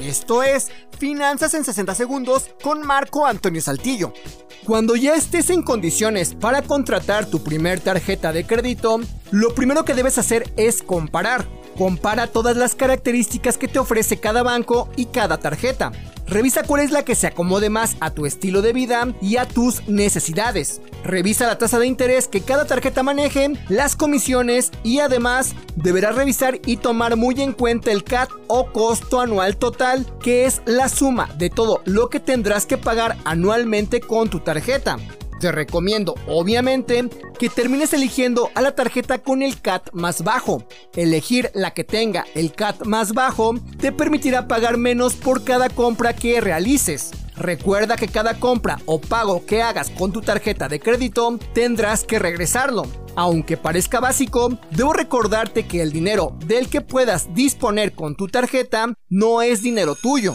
[0.00, 4.12] Esto es Finanzas en 60 Segundos con Marco Antonio Saltillo.
[4.64, 9.00] Cuando ya estés en condiciones para contratar tu primer tarjeta de crédito,
[9.32, 11.46] lo primero que debes hacer es comparar.
[11.76, 15.90] Compara todas las características que te ofrece cada banco y cada tarjeta.
[16.28, 19.46] Revisa cuál es la que se acomode más a tu estilo de vida y a
[19.46, 20.82] tus necesidades.
[21.02, 26.60] Revisa la tasa de interés que cada tarjeta maneje, las comisiones y además deberás revisar
[26.66, 31.30] y tomar muy en cuenta el CAT o costo anual total, que es la suma
[31.38, 34.98] de todo lo que tendrás que pagar anualmente con tu tarjeta.
[35.40, 40.64] Te recomiendo, obviamente, que termines eligiendo a la tarjeta con el CAT más bajo.
[40.96, 46.14] Elegir la que tenga el CAT más bajo te permitirá pagar menos por cada compra
[46.14, 47.12] que realices.
[47.36, 52.18] Recuerda que cada compra o pago que hagas con tu tarjeta de crédito tendrás que
[52.18, 52.82] regresarlo.
[53.14, 58.92] Aunque parezca básico, debo recordarte que el dinero del que puedas disponer con tu tarjeta
[59.08, 60.34] no es dinero tuyo